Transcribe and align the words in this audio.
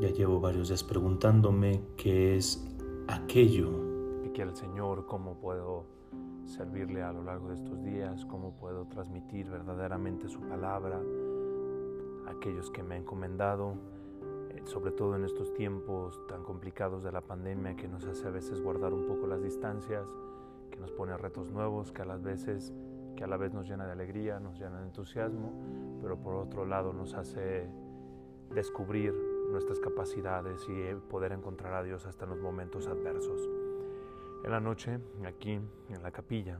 Ya 0.00 0.08
llevo 0.08 0.40
varios 0.40 0.68
días 0.68 0.82
preguntándome 0.82 1.82
qué 1.98 2.34
es 2.34 2.66
aquello. 3.06 3.68
Que 4.22 4.32
quiere 4.32 4.48
el 4.48 4.56
Señor, 4.56 5.04
cómo 5.04 5.34
puedo 5.34 5.84
servirle 6.46 7.02
a 7.02 7.12
lo 7.12 7.22
largo 7.22 7.48
de 7.48 7.56
estos 7.56 7.84
días, 7.84 8.24
cómo 8.24 8.52
puedo 8.52 8.86
transmitir 8.86 9.50
verdaderamente 9.50 10.26
su 10.30 10.40
palabra 10.40 11.02
a 12.26 12.30
aquellos 12.30 12.70
que 12.70 12.82
me 12.82 12.94
han 12.94 13.02
encomendado, 13.02 13.74
eh, 14.48 14.62
sobre 14.64 14.92
todo 14.92 15.16
en 15.16 15.24
estos 15.26 15.52
tiempos 15.52 16.18
tan 16.28 16.44
complicados 16.44 17.02
de 17.02 17.12
la 17.12 17.20
pandemia 17.20 17.76
que 17.76 17.86
nos 17.86 18.06
hace 18.06 18.26
a 18.26 18.30
veces 18.30 18.62
guardar 18.62 18.94
un 18.94 19.04
poco 19.04 19.26
las 19.26 19.42
distancias, 19.42 20.06
que 20.70 20.78
nos 20.78 20.92
pone 20.92 21.14
retos 21.18 21.50
nuevos, 21.50 21.92
que 21.92 22.00
a 22.00 22.06
las 22.06 22.22
veces 22.22 22.72
que 23.16 23.24
a 23.24 23.26
la 23.26 23.36
vez 23.36 23.52
nos 23.52 23.68
llena 23.68 23.84
de 23.84 23.92
alegría, 23.92 24.40
nos 24.40 24.58
llena 24.58 24.78
de 24.80 24.86
entusiasmo, 24.86 25.52
pero 26.00 26.16
por 26.16 26.36
otro 26.36 26.64
lado 26.64 26.94
nos 26.94 27.12
hace 27.12 27.68
descubrir 28.54 29.39
nuestras 29.50 29.80
capacidades 29.80 30.66
y 30.68 30.72
eh, 30.72 30.96
poder 30.96 31.32
encontrar 31.32 31.74
a 31.74 31.82
Dios 31.82 32.06
hasta 32.06 32.24
en 32.24 32.30
los 32.30 32.40
momentos 32.40 32.86
adversos. 32.86 33.48
En 34.44 34.50
la 34.50 34.60
noche, 34.60 34.98
aquí 35.26 35.60
en 35.88 36.02
la 36.02 36.10
capilla, 36.10 36.58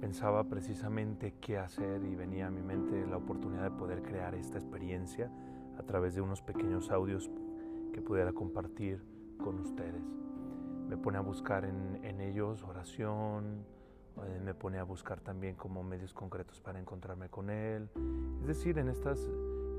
pensaba 0.00 0.44
precisamente 0.44 1.34
qué 1.40 1.58
hacer 1.58 2.02
y 2.04 2.14
venía 2.14 2.46
a 2.46 2.50
mi 2.50 2.62
mente 2.62 3.06
la 3.06 3.18
oportunidad 3.18 3.64
de 3.64 3.70
poder 3.70 4.02
crear 4.02 4.34
esta 4.34 4.58
experiencia 4.58 5.30
a 5.78 5.82
través 5.82 6.14
de 6.14 6.20
unos 6.20 6.40
pequeños 6.42 6.90
audios 6.90 7.30
que 7.92 8.00
pudiera 8.00 8.32
compartir 8.32 9.02
con 9.42 9.58
ustedes. 9.60 10.02
Me 10.88 10.96
pone 10.96 11.18
a 11.18 11.20
buscar 11.20 11.64
en, 11.64 12.00
en 12.04 12.20
ellos 12.20 12.62
oración, 12.62 13.64
eh, 14.24 14.40
me 14.44 14.54
pone 14.54 14.78
a 14.78 14.84
buscar 14.84 15.20
también 15.20 15.54
como 15.54 15.82
medios 15.82 16.12
concretos 16.12 16.60
para 16.60 16.78
encontrarme 16.78 17.28
con 17.28 17.50
Él. 17.50 17.88
Es 18.40 18.46
decir, 18.46 18.78
en 18.78 18.88
estas 18.88 19.28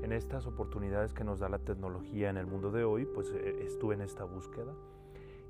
en 0.02 0.12
estas 0.12 0.46
oportunidades 0.46 1.14
que 1.14 1.24
nos 1.24 1.38
da 1.40 1.48
la 1.48 1.58
tecnología 1.58 2.28
en 2.28 2.36
el 2.36 2.46
mundo 2.46 2.70
de 2.70 2.84
hoy, 2.84 3.06
pues 3.06 3.30
eh, 3.30 3.62
estuve 3.62 3.94
en 3.94 4.02
esta 4.02 4.24
búsqueda 4.24 4.74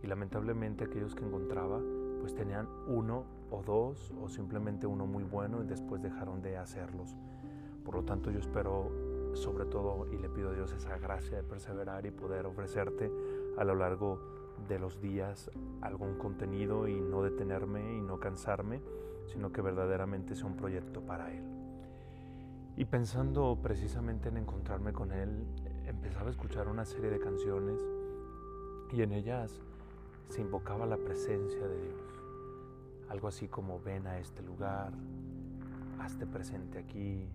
y 0.00 0.06
lamentablemente 0.06 0.84
aquellos 0.84 1.16
que 1.16 1.24
encontraba 1.24 1.80
pues 2.20 2.36
tenían 2.36 2.68
uno 2.86 3.24
o 3.50 3.62
dos 3.64 4.12
o 4.22 4.28
simplemente 4.28 4.86
uno 4.86 5.06
muy 5.06 5.24
bueno 5.24 5.62
y 5.62 5.66
después 5.66 6.02
dejaron 6.02 6.40
de 6.40 6.56
hacerlos. 6.56 7.16
Por 7.84 7.96
lo 7.96 8.04
tanto 8.04 8.30
yo 8.30 8.38
espero 8.38 8.92
sobre 9.34 9.64
todo 9.64 10.06
y 10.12 10.18
le 10.18 10.28
pido 10.28 10.50
a 10.50 10.52
Dios 10.52 10.72
esa 10.72 10.98
gracia 10.98 11.36
de 11.36 11.42
perseverar 11.42 12.06
y 12.06 12.12
poder 12.12 12.46
ofrecerte 12.46 13.10
a 13.58 13.64
lo 13.64 13.74
largo 13.74 14.20
de 14.20 14.43
los 14.78 15.00
días 15.00 15.50
algún 15.80 16.18
contenido 16.18 16.88
y 16.88 17.00
no 17.00 17.22
detenerme 17.22 17.96
y 17.96 18.00
no 18.00 18.18
cansarme, 18.18 18.80
sino 19.26 19.52
que 19.52 19.62
verdaderamente 19.62 20.34
sea 20.34 20.46
un 20.46 20.56
proyecto 20.56 21.00
para 21.02 21.32
Él. 21.32 21.44
Y 22.76 22.86
pensando 22.86 23.56
precisamente 23.62 24.30
en 24.30 24.36
encontrarme 24.38 24.92
con 24.92 25.12
él, 25.12 25.46
empezaba 25.86 26.26
a 26.26 26.30
escuchar 26.30 26.66
una 26.66 26.84
serie 26.84 27.08
de 27.08 27.20
canciones 27.20 27.80
y 28.92 29.02
en 29.02 29.12
ellas 29.12 29.62
se 30.28 30.40
invocaba 30.40 30.84
la 30.84 30.96
presencia 30.96 31.68
de 31.68 31.82
Dios. 31.82 32.22
Algo 33.08 33.28
así 33.28 33.46
como 33.46 33.78
ven 33.80 34.08
a 34.08 34.18
este 34.18 34.42
lugar, 34.42 34.92
hazte 36.00 36.26
presente 36.26 36.78
aquí, 36.78 37.28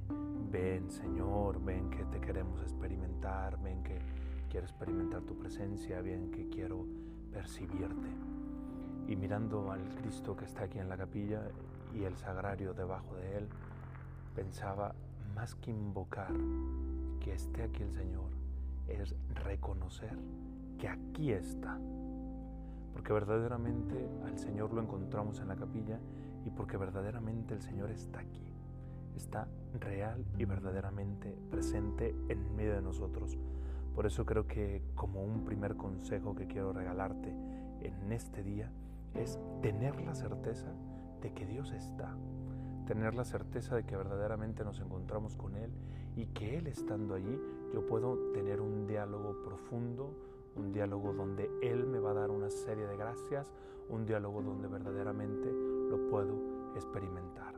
ven 0.51 0.89
Señor, 0.91 1.63
ven 1.63 1.89
que 1.89 2.03
te 2.03 2.19
queremos 2.19 2.61
experimentar, 2.61 3.61
ven 3.61 3.81
que 3.81 3.97
quiero 4.49 4.65
experimentar 4.65 5.21
tu 5.21 5.37
presencia, 5.37 6.01
ven 6.01 6.31
que 6.31 6.49
quiero 6.49 6.85
percibirte. 7.31 8.09
Y 9.07 9.15
mirando 9.15 9.71
al 9.71 9.87
Cristo 9.95 10.35
que 10.35 10.45
está 10.45 10.63
aquí 10.63 10.79
en 10.79 10.89
la 10.89 10.97
capilla 10.97 11.41
y 11.93 12.03
el 12.03 12.15
sagrario 12.17 12.73
debajo 12.73 13.15
de 13.15 13.37
él, 13.37 13.47
pensaba 14.35 14.93
más 15.35 15.55
que 15.55 15.71
invocar 15.71 16.33
que 17.19 17.33
esté 17.33 17.63
aquí 17.63 17.83
el 17.83 17.91
Señor, 17.91 18.29
es 18.87 19.15
reconocer 19.43 20.17
que 20.77 20.87
aquí 20.87 21.31
está. 21.31 21.79
Porque 22.93 23.13
verdaderamente 23.13 24.09
al 24.25 24.37
Señor 24.37 24.73
lo 24.73 24.81
encontramos 24.81 25.39
en 25.39 25.47
la 25.47 25.55
capilla 25.55 25.99
y 26.45 26.49
porque 26.49 26.77
verdaderamente 26.77 27.53
el 27.53 27.61
Señor 27.61 27.91
está 27.91 28.19
aquí. 28.19 28.43
Está 29.15 29.47
real 29.79 30.25
y 30.37 30.45
verdaderamente 30.45 31.37
presente 31.51 32.15
en 32.29 32.55
medio 32.55 32.73
de 32.73 32.81
nosotros. 32.81 33.37
Por 33.99 34.05
eso 34.05 34.25
creo 34.25 34.47
que 34.47 34.81
como 34.95 35.21
un 35.21 35.43
primer 35.43 35.75
consejo 35.75 36.33
que 36.33 36.47
quiero 36.47 36.71
regalarte 36.71 37.35
en 37.81 38.13
este 38.13 38.43
día 38.43 38.71
es 39.13 39.37
tener 39.61 39.99
la 39.99 40.15
certeza 40.15 40.71
de 41.21 41.33
que 41.33 41.45
Dios 41.45 41.73
está, 41.73 42.15
tener 42.87 43.13
la 43.13 43.25
certeza 43.25 43.75
de 43.75 43.83
que 43.83 43.97
verdaderamente 43.97 44.63
nos 44.63 44.79
encontramos 44.79 45.35
con 45.35 45.53
Él 45.57 45.69
y 46.15 46.27
que 46.27 46.57
Él 46.57 46.67
estando 46.67 47.13
allí 47.13 47.41
yo 47.73 47.85
puedo 47.87 48.31
tener 48.31 48.61
un 48.61 48.87
diálogo 48.87 49.43
profundo, 49.43 50.15
un 50.55 50.71
diálogo 50.71 51.11
donde 51.11 51.51
Él 51.61 51.85
me 51.85 51.99
va 51.99 52.11
a 52.11 52.21
dar 52.21 52.31
una 52.31 52.49
serie 52.49 52.87
de 52.87 52.95
gracias, 52.95 53.51
un 53.89 54.05
diálogo 54.05 54.41
donde 54.41 54.69
verdaderamente 54.69 55.51
lo 55.51 56.09
puedo 56.09 56.71
experimentar. 56.73 57.53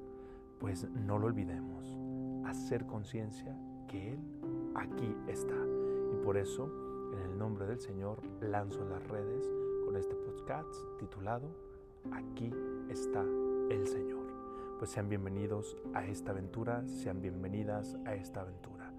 Pues 0.59 0.89
no 0.89 1.19
lo 1.19 1.27
olvidemos, 1.27 1.99
hacer 2.47 2.87
conciencia 2.87 3.55
que 3.87 4.13
Él 4.13 4.19
aquí 4.73 5.15
está. 5.27 5.80
Por 6.23 6.37
eso, 6.37 6.69
en 7.13 7.19
el 7.19 7.37
nombre 7.37 7.65
del 7.65 7.79
Señor, 7.79 8.19
lanzo 8.41 8.85
las 8.85 9.05
redes 9.07 9.49
con 9.85 9.95
este 9.95 10.15
podcast 10.15 10.73
titulado 10.99 11.47
Aquí 12.11 12.51
está 12.89 13.21
el 13.69 13.87
Señor 13.87 14.21
pues 14.81 14.89
sean 14.89 15.09
bienvenidos 15.09 15.77
a 15.93 16.07
esta 16.07 16.31
aventura, 16.31 16.83
sean 16.87 17.21
bienvenidas 17.21 17.99
a 18.03 18.15
esta 18.15 18.41
aventura. 18.41 18.91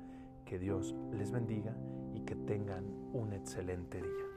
Que 0.44 0.56
Dios 0.56 0.94
les 1.10 1.32
bendiga 1.32 1.74
y 2.14 2.20
que 2.20 2.36
tengan 2.36 2.84
un 3.12 3.32
excelente 3.32 4.00
día. 4.00 4.31